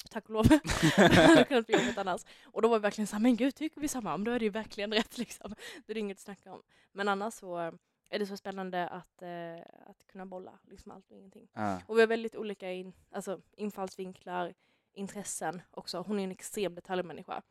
[0.10, 0.48] Tack och lov.
[0.48, 0.60] det
[0.98, 2.22] hade kunnat bli jobbigt annars.
[2.44, 4.18] Och då var vi verkligen såhär, men gud, tycker vi samma?
[4.18, 5.56] Då är det ju verkligen rätt liksom.
[5.86, 6.62] Det är inget att snacka om.
[6.92, 7.78] Men annars så
[8.16, 9.56] är det så spännande att, eh,
[9.88, 11.48] att kunna bolla liksom allt och ingenting.
[11.54, 11.82] Ja.
[11.88, 14.54] Och vi har väldigt olika in, alltså, infallsvinklar,
[14.94, 16.04] intressen också.
[16.08, 17.42] Hon är en extrem detaljmänniska.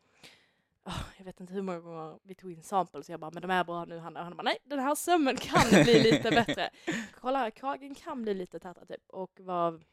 [0.83, 3.51] Åh, jag vet inte hur många gånger vi tog in samples jag bara, men de
[3.51, 4.19] är bra nu Hanna.
[4.19, 6.69] Och han bara, nej den här sömmen kan bli lite bättre.
[7.13, 9.09] Kolla, kragen kan bli lite tätare typ.
[9.09, 9.83] Och vad,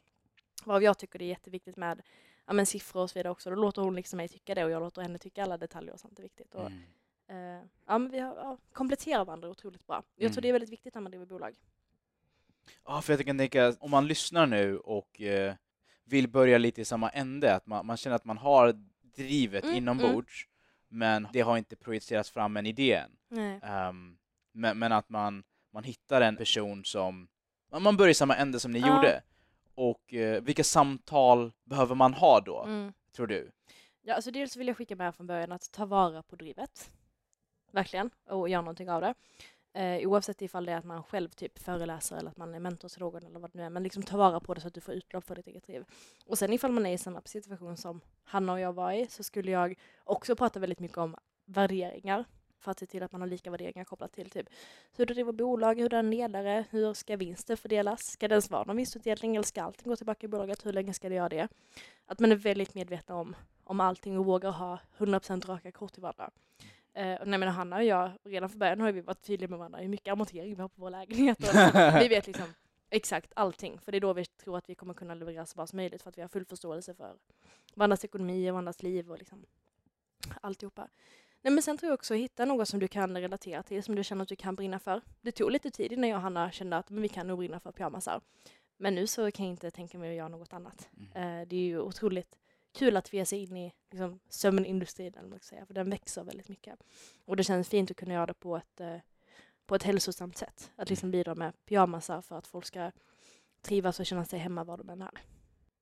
[0.65, 2.01] vad jag tycker det är jätteviktigt med
[2.45, 3.49] ja, men siffror och så vidare också.
[3.49, 5.99] Då låter hon liksom mig tycka det och jag låter henne tycka alla detaljer och
[5.99, 6.55] sånt är viktigt.
[6.55, 6.79] Och, Mm.
[7.29, 7.35] Eh,
[7.87, 10.03] ja, men vi har, ja, kompletterar varandra otroligt bra.
[10.15, 10.41] Jag tror Mm.
[10.41, 11.55] det är väldigt viktigt när man driver bolag.
[12.85, 15.55] Ja, för jag kan tänka, om man lyssnar nu och eh,
[16.03, 18.73] vill börja lite i samma ände, att man, man känner att man har
[19.15, 20.47] drivet Mm, inombords,
[20.87, 23.59] men det har inte projicerats fram en idé än.
[23.63, 24.17] Ehm,
[24.51, 27.27] men, men att man, man hittar en person som...
[27.79, 28.87] Man börjar i samma ände som ni Ja.
[28.87, 29.21] gjorde.
[29.75, 32.93] Och eh, vilka samtal behöver man ha då, Mm.
[33.15, 33.51] tror du?
[34.01, 36.89] Ja, alltså dels vill jag skicka med från början att ta vara på drivet.
[37.73, 38.09] Verkligen.
[38.29, 39.13] Och göra någonting av det.
[39.75, 42.89] Eh, oavsett ifall det är att man själv typ föreläser eller att man är mentor
[42.89, 43.69] till någon eller vad det nu är.
[43.69, 45.85] Men liksom ta vara på det så att du får utlopp för ditt eget driv.
[46.25, 49.23] Och sen ifall man är i samma situation som Hanna och jag var i så
[49.23, 52.25] skulle jag också prata väldigt mycket om värderingar.
[52.59, 54.49] För att se till att man har lika värderingar kopplat till typ
[54.95, 58.01] hur du driver bolag, hur du är en ledare, hur ska vinsten fördelas?
[58.01, 60.65] Ska det ens vara någon vinstutdelning eller ska allting gå tillbaka i bolaget?
[60.65, 61.47] Hur länge ska det göra det?
[62.05, 66.01] Att man är väldigt medveten om, om allting och vågar ha 100% raka kort till
[66.01, 66.31] varandra.
[66.93, 69.79] Eh, nej, men Hanna och jag, redan från början har vi varit tydliga med varandra
[69.79, 71.37] hur mycket amortering vi har på vår lägenhet.
[72.01, 72.53] Vi vet liksom
[72.89, 75.67] exakt allting, för det är då vi tror att vi kommer kunna leverera så bra
[75.67, 77.15] som möjligt för att vi har full förståelse för
[77.75, 79.45] varandras ekonomi och varandras liv och liksom
[80.41, 80.87] alltihopa.
[81.41, 83.95] Nej, men sen tror jag också att hitta något som du kan relatera till, som
[83.95, 85.01] du känner att du kan brinna för.
[85.21, 87.59] Det tog lite tid innan jag och Hanna kände att men vi kan nog brinna
[87.59, 88.21] för pyjamasar.
[88.77, 90.89] Men nu så kan jag inte tänka mig att göra något annat.
[90.97, 91.41] Mm.
[91.41, 92.37] Eh, det är ju otroligt
[92.73, 96.23] kul att vi ger sig in i liksom, sömnindustrin, eller man säga, för den växer
[96.23, 96.79] väldigt mycket.
[97.25, 98.97] Och det känns fint att kunna göra det på ett, eh,
[99.65, 100.71] på ett hälsosamt sätt.
[100.75, 102.91] Att liksom bidra med pyjamasar för att folk ska
[103.61, 105.21] trivas och känna sig hemma var de än är.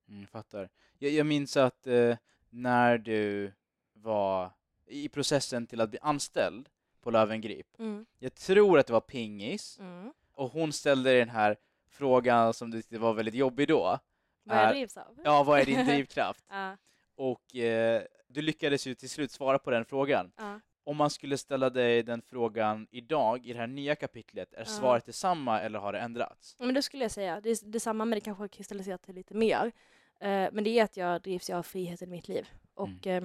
[0.08, 0.68] Mm, fattar.
[0.98, 2.16] Jag, jag minns att eh,
[2.50, 3.52] när du
[3.92, 4.50] var
[4.86, 6.68] i processen till att bli anställd
[7.00, 8.06] på Löwengrip, Mm.
[8.18, 10.12] jag tror att det var Pingis, Mm.
[10.32, 11.56] och hon ställde den här
[11.88, 13.98] frågan som tyckte var väldigt jobbig då.
[14.44, 15.18] Vad jag Är- drivs av?
[15.24, 16.44] Ja, vad är din drivkraft?
[16.48, 16.76] Ja,
[17.16, 20.32] Och eh, du lyckades ju till slut svara på den frågan.
[20.38, 20.60] ja.
[20.84, 24.64] Om man skulle ställa dig den frågan idag i det här nya kapitlet, är Ja.
[24.64, 26.56] svaret detsamma eller har det ändrats?
[26.58, 27.40] Ja, Men det skulle jag säga.
[27.40, 29.72] Det är detsamma men det kanske har kristalliserat till lite mer.
[30.20, 32.48] Eh, men det är att jag drivs av friheten i mitt liv.
[32.74, 33.24] Och, eh,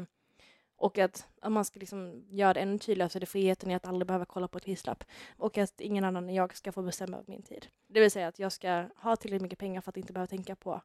[0.76, 3.76] och att om man ska liksom göra det ännu tydligare så är det friheten i
[3.76, 5.04] att aldrig behöva kolla på ett prislapp.
[5.38, 7.68] Och att ingen annan än jag ska få bestämma över min tid.
[7.88, 10.56] Det vill säga att jag ska ha tillräckligt mycket pengar för att inte behöva tänka
[10.56, 10.82] på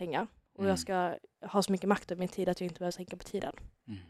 [0.00, 0.26] pengar.
[0.52, 0.68] Och Mm.
[0.70, 3.24] jag ska ha så mycket makt över min tid att jag inte behöver tänka på
[3.24, 3.54] tiden.
[3.88, 4.00] Mm.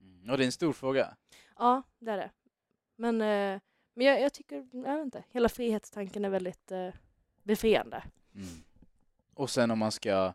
[0.00, 0.30] Mm.
[0.30, 1.16] Och det är en stor fråga.
[1.58, 2.30] Ja, det är det.
[2.96, 3.60] Men, eh,
[3.94, 6.88] men jag, jag tycker, jag vet inte, hela frihetstanken är väldigt eh,
[7.42, 8.02] befriande.
[8.34, 8.48] Mm.
[9.34, 10.32] Och sen om man ska,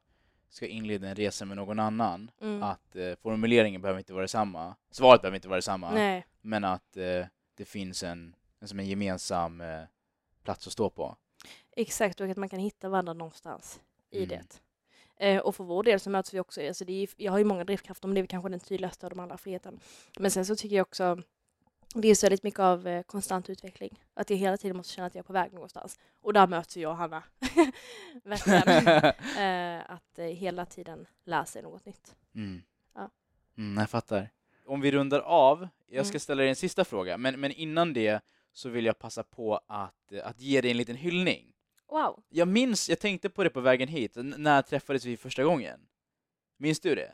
[0.50, 2.64] ska inleda en resa med någon annan, Mm.
[2.64, 6.26] att eh, formuleringen behöver inte vara detsamma, svaret behöver inte vara detsamma, Nej.
[6.42, 9.84] men att eh, det finns en, en, som en gemensam eh,
[10.44, 11.16] plats att stå på.
[11.72, 13.82] Exakt, och att man kan hitta varandra någonstans
[14.16, 14.30] i Mm.
[14.30, 14.60] det.
[15.30, 17.46] Eh, och för vår del så möts vi också, alltså det är, jag har ju
[17.46, 19.80] många drivkrafter, men det är kanske den tydligaste av de andra friheten.
[20.20, 21.18] Men sen så tycker jag också,
[21.96, 24.00] det är så väldigt mycket av eh, konstant utveckling.
[24.14, 26.00] Att jag hela tiden måste känna att jag är på väg någonstans.
[26.22, 27.24] Och där möts jag och Hanna.
[28.24, 28.88] Verkligen.
[29.80, 32.16] eh, att eh, hela tiden lära sig något nytt.
[32.36, 32.62] Mm.
[32.96, 33.10] Ja.
[33.58, 34.30] Mm, jag fattar.
[34.66, 36.20] Om vi rundar av, jag ska Mm.
[36.20, 40.14] ställa dig en sista fråga, men, men innan det så vill jag passa på att,
[40.24, 41.52] att ge dig en liten hyllning.
[41.90, 42.24] Wow.
[42.30, 45.80] Jag minns, jag tänkte på det på vägen hit, n- när träffades vi första gången?
[46.58, 47.14] Minns du det?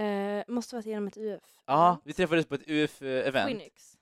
[0.00, 1.42] Eh, måste varit genom ett UF.
[1.66, 3.46] Ja, vi träffades på ett UF-event.
[3.46, 3.98] Phoenix.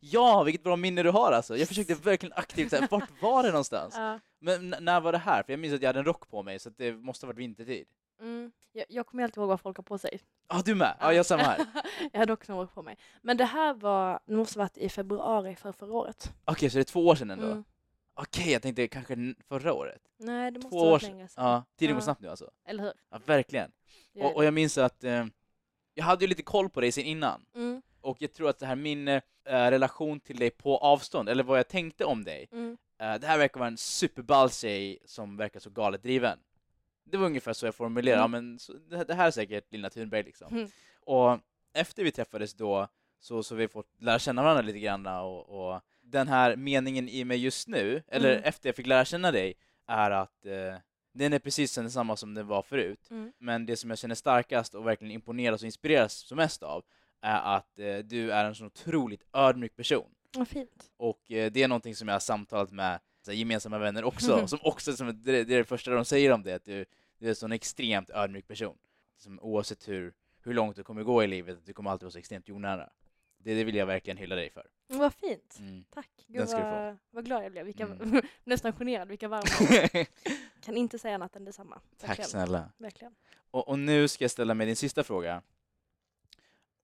[0.00, 1.56] Ja, vilket bra minne du har alltså!
[1.56, 3.94] Jag försökte verkligen aktivt säga, vart var det någonstans?
[3.98, 4.20] Ja.
[4.38, 5.42] Men n- när var det här?
[5.42, 7.28] För jag minns att jag hade en rock på mig, så att det måste ha
[7.32, 7.86] varit vintertid.
[8.20, 8.52] Mm.
[8.72, 10.20] Jag, jag kommer alltid ihåg vad folk har på sig.
[10.48, 10.96] Ja, ah, du med?
[11.00, 11.66] Ja, jag samma här.
[12.12, 12.98] jag hade också en rock på mig.
[13.22, 16.32] Men det här var, det måste varit i februari för förra året.
[16.44, 17.46] Okej, så det är två år sedan ändå?
[17.46, 17.64] Mm.
[18.14, 20.02] Okej, jag tänkte kanske förra året?
[20.18, 21.28] Nej, det måste Två ha år varit sedan.
[21.36, 22.50] Ja, tiden går snabbt nu alltså.
[22.66, 22.92] Eller hur?
[23.10, 23.72] Ja, verkligen.
[24.20, 25.26] Och, och jag minns att eh,
[25.94, 27.46] jag hade ju lite koll på dig sen innan.
[27.54, 31.42] Mm, Och jag tror att det här min eh, relation till dig på avstånd, eller
[31.44, 35.36] vad jag tänkte om dig, mm, eh, det här verkar vara en superball tjej som
[35.36, 36.38] verkar så galet driven.
[37.04, 39.90] Det var ungefär så jag formulerade, ja, men så, det, det här är säkert Lina
[39.90, 40.56] Thunberg liksom.
[40.56, 40.68] Mm.
[41.06, 41.38] Och
[41.72, 42.88] efter vi träffades då,
[43.20, 45.80] så, så vi fått lära känna varandra lite grann och, och
[46.12, 48.44] den här meningen i mig just nu, eller Mm.
[48.44, 49.54] efter jag fick lära känna dig,
[49.86, 50.74] är att eh,
[51.14, 53.10] den är precis densamma som den var förut.
[53.10, 53.32] mm.
[53.38, 56.84] Men det som jag känner starkast och verkligen imponeras och inspireras som mest av
[57.20, 60.10] är att eh, du är en så otroligt ödmjuk person.
[60.36, 60.90] Vad fint.
[60.96, 64.46] Och eh, det är någonting som jag har samtalat med så här, gemensamma vänner också,
[64.52, 66.84] som också som det, det är det första de säger om det, att du,
[67.18, 68.76] du är en sån extremt ödmjuk person.
[69.16, 70.12] Som oavsett hur,
[70.44, 72.88] hur långt du kommer gå i livet, du kommer alltid vara så extremt jordnära.
[73.42, 74.66] Det, det vill jag verkligen hylla dig för.
[74.88, 75.56] Vad fint.
[75.58, 75.84] Mm.
[75.90, 76.10] Tack.
[76.26, 77.64] Gud vad, vad glad jag blev.
[77.66, 78.22] Vilka, Mm.
[78.44, 79.08] nästan generad.
[79.08, 80.04] Vilka varma.
[80.60, 81.80] Kan inte säga annat än detsamma.
[81.98, 82.28] Tack Verkligen.
[82.30, 82.72] snälla.
[82.78, 83.14] Verkligen.
[83.50, 85.42] Och, och nu ska jag ställa mig din sista fråga.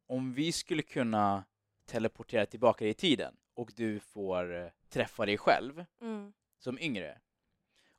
[0.07, 1.45] Om vi skulle kunna
[1.87, 6.33] teleportera tillbaka i tiden och du får eh, träffa dig själv Mm.
[6.59, 7.19] som yngre.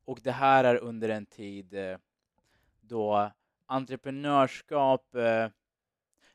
[0.06, 1.98] Och det här är under en tid eh,
[2.82, 3.32] då
[3.66, 5.48] entreprenörskap, eh,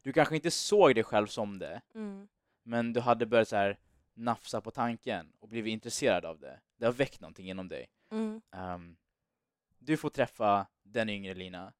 [0.04, 2.28] du kanske inte såg dig själv som det, Mm.
[2.62, 3.78] men du hade börjat så här
[4.14, 6.60] nafsa på tanken och blivit intresserad av det.
[6.76, 7.86] Det har väckt någonting inom dig.
[8.10, 8.42] Mm.
[8.52, 8.96] Ehm,
[9.78, 11.72] du får träffa den yngre Lina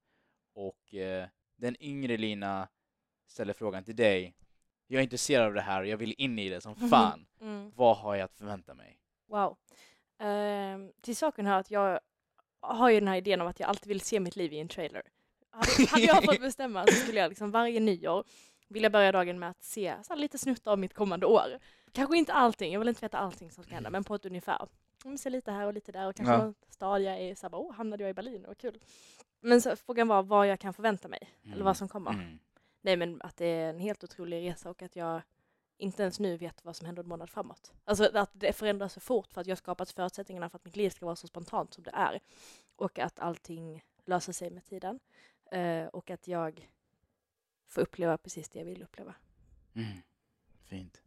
[0.54, 2.68] och eh, den yngre Lina
[3.26, 4.34] ställer frågan till dig.
[4.86, 7.26] Jag är intresserad av det här och jag vill in i det som fan.
[7.40, 7.72] Mm.
[7.74, 9.00] Vad har jag att förvänta mig?
[9.26, 9.56] Wow.
[10.18, 12.00] Ehm, till saken hör att jag
[12.60, 14.68] har ju den här idén om att jag alltid vill se mitt liv i en
[14.68, 15.02] trailer.
[15.54, 18.24] Hade, hade jag fått bestämma så skulle jag liksom varje nyår
[18.68, 21.58] vilja börja dagen med att se så lite snuttar av mitt kommande år.
[21.92, 24.68] Kanske inte allting, jag vill inte veta allting som ska hända, men på ett ungefär.
[25.04, 26.38] Mm, se lite här och lite där och kanske Ja.
[26.44, 28.78] någon stad jag är i, så bara, oh, hamnade jag i Berlin, vad kul.
[29.40, 32.10] Men så, frågan var vad jag kan förvänta mig, eller vad som kommer.
[32.12, 32.38] Mm.
[32.80, 35.22] Nej men att det är en helt otrolig resa och att jag
[35.78, 37.72] inte ens nu vet vad som händer en månad framåt.
[37.84, 40.76] Alltså att det förändras så fort för att jag har skapat förutsättningarna för att mitt
[40.76, 42.20] liv ska vara så spontant som det är.
[42.76, 45.00] Och att allting löser sig med tiden.
[45.50, 46.68] Eh, och att jag
[47.66, 49.14] får uppleva precis det jag vill uppleva.
[49.74, 49.88] Mm.
[50.64, 51.02] Fint.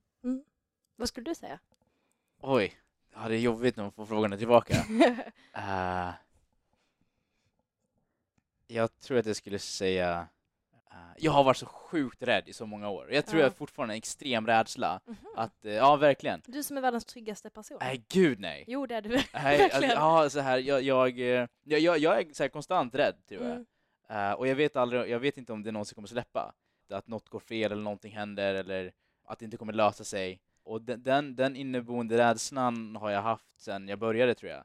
[0.96, 1.60] Vad skulle du säga?
[2.40, 2.74] Oj,
[3.14, 4.76] ja, det är jobbigt när man får frågorna tillbaka.
[5.54, 6.10] Eh,
[8.68, 10.28] jag tror att jag skulle säga...
[10.92, 13.14] eh, jag har varit så sjukt rädd i så många år.
[13.14, 13.46] Jag tror Ja.
[13.46, 15.02] jag fortfarande har extrem rädsla.
[15.06, 15.16] Mhm.
[15.36, 16.42] Att, eh, ja, verkligen.
[16.46, 17.78] Du som är världens tryggaste person.
[17.82, 18.64] Nej, gud nej.
[18.68, 19.10] Jo, det är du.
[19.34, 19.90] Nej, alltså, Verkligen.
[19.96, 21.48] ja, så här, jag, jag, jag,
[21.80, 23.52] jag, jag är så konstant rädd, tror jag.
[23.52, 23.66] Mm.
[24.10, 26.54] Eh, och jag vet, aldrig, jag vet inte om det någonsin kommer släppa.
[26.90, 28.92] Att något går fel eller någonting händer eller
[29.24, 30.42] att det inte kommer lösa sig.
[30.64, 34.64] Och den, den, den inneboende rädslan har jag haft sedan jag började, tror jag.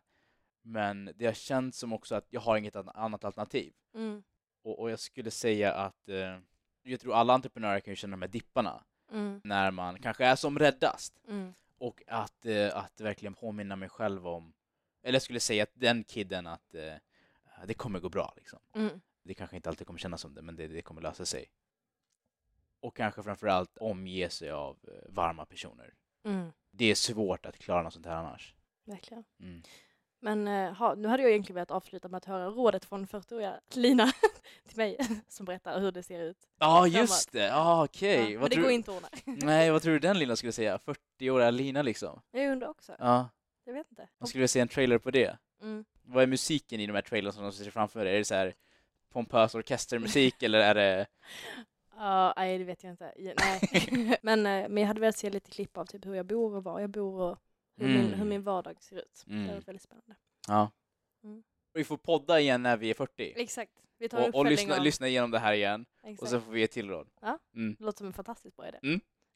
[0.63, 3.73] Men det har känts som också att jag har inget an- annat alternativ.
[3.95, 4.23] Mm.
[4.63, 6.39] Och, och jag skulle säga att eh,
[6.83, 9.41] jag tror alla entreprenörer kan ju känna de här dipparna Mm.
[9.45, 11.21] när man kanske är som räddast.
[11.29, 11.55] Mm.
[11.79, 14.53] Och att, eh, att verkligen påminna mig själv om,
[15.03, 16.95] eller jag skulle säga att den kidden att eh,
[17.67, 18.59] det kommer gå bra liksom.
[19.23, 21.51] Det kanske inte alltid kommer kännas som det, men det, det kommer lösa sig.
[22.81, 25.95] Och kanske framförallt omge sig av eh, varma personer.
[26.25, 26.53] Mm.
[26.71, 28.55] Det är svårt att klara något sånt här annars.
[28.85, 29.25] Verkligen.
[29.41, 29.63] Mm.
[30.21, 33.61] Men eh, ha, nu hade jag egentligen velat avsluta med att höra rådet från 40-åriga
[33.75, 34.13] Lina
[34.69, 34.97] till mig
[35.29, 36.49] som berättar hur det ser ut.
[36.59, 37.47] Ja, just det!
[37.47, 38.33] Ja, okej.
[38.33, 39.09] Ja, Vad men det går inte att ordna.
[39.47, 40.79] Nej, vad tror du den Lina skulle säga?
[41.19, 42.21] 40-åriga Lina liksom?
[42.31, 42.97] Jag undrar också.
[42.99, 43.29] Ja,
[43.65, 44.09] Jag vet inte.
[44.19, 45.39] man skulle vilja se en trailer på det.
[45.63, 45.85] Mm.
[46.03, 48.15] Vad är musiken i de här trailers som de ser framför dig?
[48.15, 48.55] Är det så här
[49.13, 51.07] pompös orkestermusik eller är det...
[51.97, 53.13] Ja, nej det vet jag inte.
[53.17, 54.19] Ja, Nej.
[54.23, 56.65] men, eh, men jag hade velat se lite klipp av typ hur jag bor och
[56.65, 57.39] var jag bor och
[57.77, 58.13] hur, min, Mm.
[58.19, 59.23] hur min vardag ser ut.
[59.27, 59.47] Det Mm.
[59.47, 60.15] har varit väldigt spännande.
[60.49, 60.71] Ja.
[61.25, 61.43] Mm.
[61.75, 63.33] Vi får podda igen när vi är 40.
[63.37, 63.73] Exakt.
[63.99, 64.83] Vi tar Och, och lyssna, av...
[64.83, 65.87] lyssna igenom det här igen.
[66.03, 66.23] Exakt.
[66.23, 67.09] Och så får vi ett till råd.
[67.21, 67.39] Ja.
[67.55, 67.75] Mm.
[67.79, 68.79] Det låter som en fantastiskt bra idé.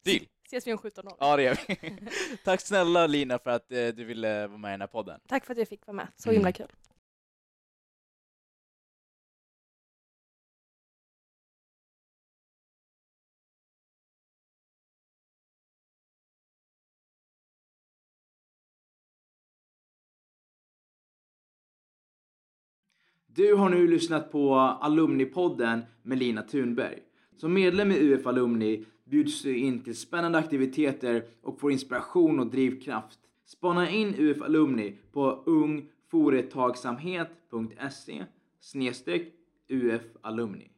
[0.05, 0.25] Deal!
[0.45, 1.15] Ses vi om 17 år.
[1.19, 1.97] Ja, det gör vi.
[2.43, 5.19] Tack snälla Lina för att eh, du ville vara med i den här podden.
[5.27, 6.07] Tack för att jag fick vara med.
[6.15, 6.35] Så Mm.
[6.39, 6.67] himla kul.
[23.37, 26.99] Du har nu lyssnat på Alumnipodden med Lina Thunberg.
[27.35, 32.47] Som medlem i UF Alumni bjuds du in till spännande aktiviteter och får inspiration och
[32.47, 33.19] drivkraft.
[33.45, 38.25] Spana in UF Alumni på ungforetagsamhet.se
[38.59, 39.33] snedstreck
[39.67, 40.69] UF Alumni.